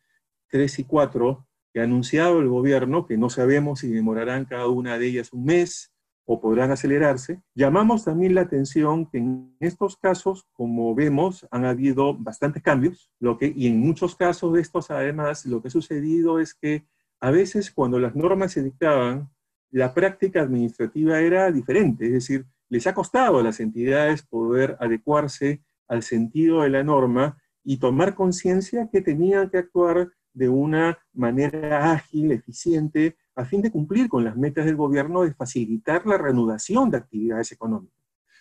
3 0.48 0.78
y 0.78 0.84
4 0.84 1.44
que 1.72 1.80
ha 1.80 1.82
anunciado 1.82 2.38
el 2.38 2.48
gobierno, 2.48 3.04
que 3.04 3.16
no 3.16 3.28
sabemos 3.28 3.80
si 3.80 3.90
demorarán 3.90 4.44
cada 4.44 4.68
una 4.68 4.96
de 4.96 5.08
ellas 5.08 5.32
un 5.32 5.44
mes, 5.44 5.92
o 6.26 6.40
podrán 6.40 6.70
acelerarse. 6.70 7.42
Llamamos 7.54 8.04
también 8.04 8.34
la 8.34 8.42
atención 8.42 9.06
que 9.06 9.18
en 9.18 9.56
estos 9.60 9.96
casos, 9.96 10.46
como 10.52 10.94
vemos, 10.94 11.46
han 11.50 11.64
habido 11.64 12.14
bastantes 12.16 12.62
cambios, 12.62 13.10
lo 13.20 13.36
que, 13.36 13.52
y 13.54 13.66
en 13.66 13.80
muchos 13.80 14.16
casos 14.16 14.54
de 14.54 14.60
estos, 14.60 14.90
además, 14.90 15.44
lo 15.46 15.60
que 15.60 15.68
ha 15.68 15.70
sucedido 15.70 16.40
es 16.40 16.54
que 16.54 16.86
a 17.20 17.30
veces 17.30 17.70
cuando 17.70 17.98
las 17.98 18.14
normas 18.14 18.52
se 18.52 18.62
dictaban, 18.62 19.30
la 19.70 19.92
práctica 19.92 20.40
administrativa 20.40 21.20
era 21.20 21.50
diferente, 21.50 22.06
es 22.06 22.12
decir, 22.12 22.46
les 22.68 22.86
ha 22.86 22.94
costado 22.94 23.38
a 23.38 23.42
las 23.42 23.60
entidades 23.60 24.22
poder 24.22 24.76
adecuarse 24.80 25.62
al 25.88 26.02
sentido 26.02 26.62
de 26.62 26.70
la 26.70 26.82
norma 26.82 27.38
y 27.62 27.78
tomar 27.78 28.14
conciencia 28.14 28.88
que 28.90 29.00
tenían 29.00 29.50
que 29.50 29.58
actuar 29.58 30.10
de 30.32 30.48
una 30.48 30.98
manera 31.12 31.92
ágil, 31.92 32.32
eficiente, 32.32 33.16
a 33.36 33.44
fin 33.44 33.62
de 33.62 33.70
cumplir 33.70 34.08
con 34.08 34.24
las 34.24 34.36
metas 34.36 34.64
del 34.64 34.76
gobierno 34.76 35.22
de 35.22 35.34
facilitar 35.34 36.06
la 36.06 36.18
reanudación 36.18 36.90
de 36.90 36.98
actividades 36.98 37.52
económicas. 37.52 37.98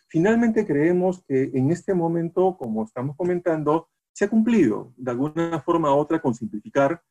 Finalmente 0.07 0.65
creemos 0.65 1.23
que 1.27 1.50
en 1.53 1.71
este 1.71 1.93
momento, 1.93 2.55
como 2.57 2.83
estamos 2.83 3.15
comentando, 3.15 3.89
se 4.12 4.25
ha 4.25 4.29
cumplido 4.29 4.93
de 4.95 5.12
alguna 5.12 5.59
forma 5.62 5.93
u 5.93 5.97
otra 5.97 6.21
con 6.21 6.35
simplificar, 6.35 7.01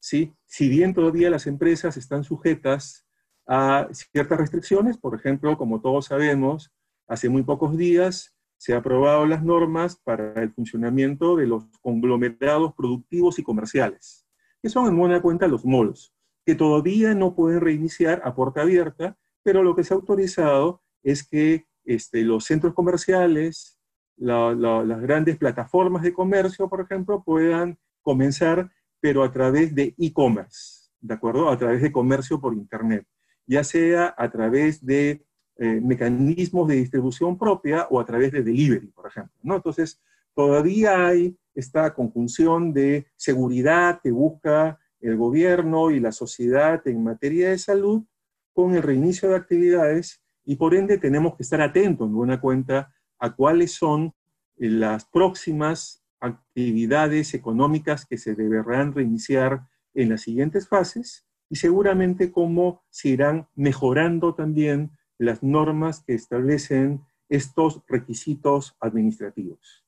¿sí? 0.00 0.34
si 0.46 0.68
bien 0.68 0.92
todavía 0.92 1.30
las 1.30 1.46
empresas 1.46 1.96
están 1.96 2.24
sujetas 2.24 3.06
a 3.46 3.88
ciertas 3.92 4.38
restricciones, 4.38 4.98
por 4.98 5.14
ejemplo, 5.14 5.56
como 5.56 5.80
todos 5.80 6.06
sabemos, 6.06 6.72
hace 7.06 7.28
muy 7.28 7.44
pocos 7.44 7.76
días 7.76 8.36
se 8.56 8.72
han 8.72 8.80
aprobado 8.80 9.24
las 9.26 9.42
normas 9.42 9.96
para 9.96 10.42
el 10.42 10.52
funcionamiento 10.52 11.36
de 11.36 11.46
los 11.46 11.64
conglomerados 11.80 12.74
productivos 12.74 13.38
y 13.38 13.42
comerciales, 13.42 14.26
que 14.60 14.68
son 14.68 14.86
en 14.88 14.98
buena 14.98 15.22
cuenta 15.22 15.48
los 15.48 15.64
molos 15.64 16.14
que 16.44 16.54
todavía 16.54 17.14
no 17.14 17.34
pueden 17.34 17.60
reiniciar 17.60 18.22
a 18.24 18.34
puerta 18.34 18.62
abierta, 18.62 19.16
pero 19.42 19.62
lo 19.62 19.74
que 19.74 19.84
se 19.84 19.94
ha 19.94 19.96
autorizado 19.96 20.82
es 21.02 21.26
que 21.26 21.66
este, 21.84 22.22
los 22.22 22.44
centros 22.44 22.74
comerciales, 22.74 23.78
las 24.16 25.00
grandes 25.00 25.38
plataformas 25.38 26.02
de 26.02 26.12
comercio, 26.12 26.68
por 26.68 26.80
ejemplo, 26.80 27.22
puedan 27.22 27.78
comenzar, 28.02 28.70
pero 29.00 29.22
a 29.22 29.32
través 29.32 29.74
de 29.74 29.94
e-commerce, 29.98 30.90
¿de 31.00 31.14
acuerdo? 31.14 31.48
A 31.48 31.56
través 31.56 31.80
de 31.82 31.92
comercio 31.92 32.40
por 32.40 32.54
Internet, 32.54 33.06
ya 33.46 33.64
sea 33.64 34.14
a 34.16 34.30
través 34.30 34.84
de 34.84 35.24
eh, 35.56 35.80
mecanismos 35.80 36.68
de 36.68 36.76
distribución 36.76 37.38
propia 37.38 37.86
o 37.90 38.00
a 38.00 38.04
través 38.04 38.32
de 38.32 38.42
delivery, 38.42 38.88
por 38.88 39.06
ejemplo, 39.06 39.36
¿no? 39.42 39.56
Entonces, 39.56 40.00
todavía 40.34 41.06
hay 41.06 41.36
esta 41.54 41.92
conjunción 41.94 42.72
de 42.72 43.06
seguridad 43.16 44.00
que 44.02 44.10
busca 44.10 44.78
el 45.00 45.16
gobierno 45.16 45.90
y 45.90 46.00
la 46.00 46.12
sociedad 46.12 46.86
en 46.86 47.02
materia 47.02 47.50
de 47.50 47.58
salud 47.58 48.04
con 48.52 48.74
el 48.74 48.82
reinicio 48.82 49.30
de 49.30 49.36
actividades 49.36 50.22
y 50.44 50.56
por 50.56 50.74
ende 50.74 50.98
tenemos 50.98 51.36
que 51.36 51.42
estar 51.42 51.60
atentos 51.60 52.08
en 52.08 52.14
buena 52.14 52.40
cuenta 52.40 52.92
a 53.18 53.34
cuáles 53.34 53.72
son 53.72 54.12
las 54.56 55.04
próximas 55.06 56.04
actividades 56.20 57.34
económicas 57.34 58.04
que 58.04 58.18
se 58.18 58.34
deberán 58.34 58.92
reiniciar 58.92 59.66
en 59.94 60.10
las 60.10 60.22
siguientes 60.22 60.68
fases 60.68 61.26
y 61.48 61.56
seguramente 61.56 62.30
cómo 62.30 62.82
se 62.90 63.10
irán 63.10 63.48
mejorando 63.54 64.34
también 64.34 64.92
las 65.18 65.42
normas 65.42 66.02
que 66.06 66.14
establecen 66.14 67.02
estos 67.28 67.82
requisitos 67.88 68.76
administrativos. 68.80 69.84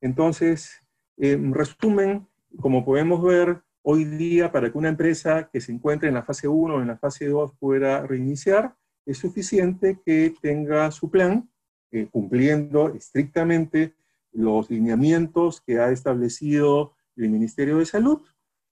Entonces, 0.00 0.82
en 1.16 1.54
resumen, 1.54 2.26
como 2.60 2.84
podemos 2.84 3.22
ver, 3.22 3.62
hoy 3.82 4.04
día 4.04 4.52
para 4.52 4.70
que 4.70 4.78
una 4.78 4.88
empresa 4.88 5.48
que 5.52 5.60
se 5.60 5.72
encuentre 5.72 6.08
en 6.08 6.14
la 6.14 6.22
fase 6.22 6.48
1 6.48 6.74
o 6.74 6.80
en 6.80 6.88
la 6.88 6.96
fase 6.96 7.26
2 7.26 7.52
pueda 7.58 8.06
reiniciar, 8.06 8.74
es 9.04 9.18
suficiente 9.18 10.00
que 10.04 10.34
tenga 10.40 10.90
su 10.90 11.10
plan 11.10 11.50
eh, 11.90 12.08
cumpliendo 12.10 12.94
estrictamente 12.94 13.94
los 14.32 14.70
lineamientos 14.70 15.60
que 15.60 15.78
ha 15.78 15.90
establecido 15.90 16.94
el 17.16 17.28
Ministerio 17.28 17.78
de 17.78 17.86
Salud 17.86 18.22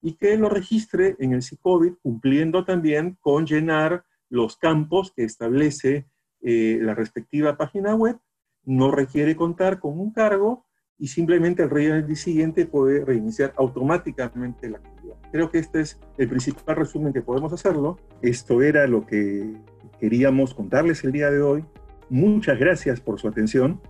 y 0.01 0.15
que 0.15 0.37
lo 0.39 0.49
registre 0.49 1.17
en 1.19 1.33
el 1.33 1.43
CICOVID 1.43 1.95
cumpliendo 2.03 2.65
también 2.65 3.19
con 3.21 3.47
llenar 3.47 4.05
los 4.31 4.57
campos 4.57 5.13
que 5.15 5.25
establece 5.25 6.07
eh, 6.41 6.79
la 6.81 6.95
respectiva 6.95 7.59
página 7.59 7.95
web. 7.95 8.19
No 8.65 8.91
requiere 8.91 9.37
contar 9.37 9.81
con 9.81 9.99
un 9.99 10.13
cargo 10.13 10.67
y 11.01 11.07
simplemente 11.07 11.63
el 11.63 12.07
día 12.07 12.17
siguiente 12.17 12.67
puede 12.67 13.05
reiniciar 13.05 13.55
automáticamente 13.57 14.69
la 14.69 14.79
actividad. 14.79 15.17
Creo 15.33 15.51
que 15.51 15.59
este 15.59 15.81
es 15.81 15.99
el 16.19 16.29
principal 16.29 16.77
resumen 16.77 17.15
que 17.15 17.23
podemos 17.23 17.53
hacerlo. 17.55 17.99
Esto 18.21 18.61
era 18.61 18.87
lo 18.87 19.07
que 19.07 19.51
queríamos 19.99 20.53
contarles 20.55 21.03
el 21.03 21.13
día 21.13 21.31
de 21.31 21.41
hoy. 21.41 21.65
Muchas 22.11 22.59
gracias 22.59 23.01
por 23.01 23.19
su 23.19 23.29
atención. 23.29 23.81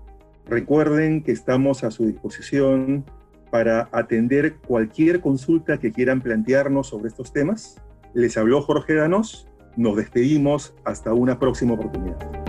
Recuerden 0.46 1.24
que 1.24 1.32
estamos 1.32 1.82
a 1.82 1.90
su 1.90 2.06
disposición 2.06 3.04
para 3.50 3.88
atender 3.90 4.58
cualquier 4.58 5.20
consulta 5.20 5.78
que 5.78 5.90
quieran 5.90 6.20
plantearnos 6.20 6.86
sobre 6.86 7.08
estos 7.08 7.32
temas. 7.32 7.82
Les 8.14 8.36
habló 8.36 8.62
Jorge 8.62 8.94
Danos. 8.94 9.48
Nos 9.76 9.96
despedimos 9.96 10.74
hasta 10.84 11.12
una 11.12 11.40
próxima 11.40 11.74
oportunidad. 11.74 12.39